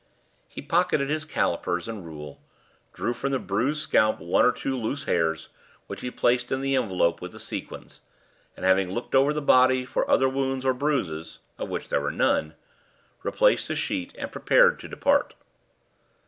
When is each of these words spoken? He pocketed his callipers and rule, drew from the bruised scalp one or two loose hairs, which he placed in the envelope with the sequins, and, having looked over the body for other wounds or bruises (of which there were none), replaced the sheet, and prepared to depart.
He 0.47 0.63
pocketed 0.63 1.09
his 1.11 1.25
callipers 1.25 1.87
and 1.87 2.03
rule, 2.03 2.41
drew 2.91 3.13
from 3.13 3.31
the 3.33 3.37
bruised 3.37 3.83
scalp 3.83 4.19
one 4.19 4.43
or 4.43 4.51
two 4.51 4.75
loose 4.75 5.03
hairs, 5.03 5.49
which 5.85 6.01
he 6.01 6.09
placed 6.09 6.51
in 6.51 6.61
the 6.61 6.75
envelope 6.75 7.21
with 7.21 7.33
the 7.33 7.39
sequins, 7.39 8.01
and, 8.57 8.65
having 8.65 8.89
looked 8.91 9.13
over 9.13 9.31
the 9.31 9.43
body 9.43 9.85
for 9.85 10.09
other 10.09 10.27
wounds 10.27 10.65
or 10.65 10.73
bruises 10.73 11.37
(of 11.59 11.69
which 11.69 11.89
there 11.89 12.01
were 12.01 12.09
none), 12.09 12.55
replaced 13.21 13.67
the 13.67 13.75
sheet, 13.75 14.15
and 14.17 14.31
prepared 14.31 14.79
to 14.79 14.87
depart. 14.87 15.35